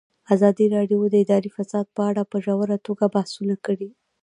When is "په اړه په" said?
1.95-2.37